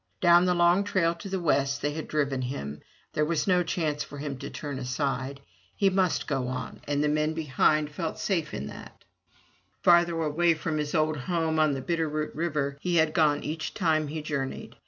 Down 0.19 0.45
the 0.45 0.55
long 0.55 0.83
trail 0.83 1.13
to 1.13 1.29
the 1.29 1.39
west 1.39 1.83
they 1.83 1.91
had 1.91 2.07
driven 2.07 2.41
him; 2.41 2.81
there 3.13 3.23
was 3.23 3.45
no 3.45 3.61
chance 3.61 4.03
for 4.03 4.17
him 4.17 4.35
to 4.39 4.49
turn 4.49 4.79
aside. 4.79 5.41
He 5.75 5.91
must 5.91 6.25
go 6.25 6.47
on, 6.47 6.81
and 6.87 7.03
the 7.03 7.07
men 7.07 7.35
behind 7.35 7.91
felt 7.91 8.17
safe 8.17 8.51
in 8.51 8.65
that. 8.65 9.03
223 9.83 9.83
MY 9.83 9.83
BOOK 9.83 9.85
HOUSE 9.85 9.85
Farther 9.85 10.21
away 10.33 10.53
from 10.55 10.77
his 10.79 10.95
old 10.95 11.17
home 11.25 11.59
on 11.59 11.73
the 11.73 11.83
Bitterroot 11.83 12.33
River 12.33 12.77
he 12.81 12.95
had 12.95 13.13
gone 13.13 13.43
each 13.43 13.75
time 13.75 14.07
he 14.07 14.23
journeyed. 14.23 14.75